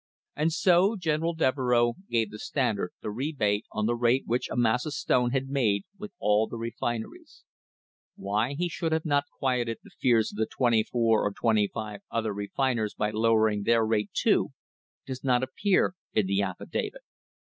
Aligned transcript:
And 0.35 0.51
so 0.51 0.95
General 0.97 1.35
Devereux 1.35 1.91
gave 2.09 2.31
the 2.31 2.39
Standard 2.39 2.91
the 3.03 3.11
rebate 3.11 3.65
on 3.71 3.85
the 3.85 3.93
rate 3.95 4.23
which 4.25 4.49
Amasa 4.49 4.89
Stone 4.89 5.29
had 5.29 5.47
made 5.47 5.83
with 5.99 6.11
all 6.17 6.47
the 6.47 6.57
refiners. 6.57 7.43
Why 8.15 8.53
he 8.55 8.67
should 8.67 8.93
not 9.05 9.25
have 9.25 9.29
quieted 9.37 9.77
the 9.83 9.91
fears 9.91 10.31
of 10.31 10.37
the 10.37 10.47
twenty 10.47 10.81
four 10.81 11.23
or 11.23 11.31
twenty 11.31 11.67
five 11.67 12.01
other 12.09 12.33
refiners 12.33 12.95
by 12.95 13.11
lowering 13.11 13.61
their 13.61 13.85
rate, 13.85 14.09
too, 14.13 14.49
does 15.05 15.23
not 15.23 15.43
appear 15.43 15.93
in 16.15 16.25
the 16.25 16.41
affidavit. 16.41 17.03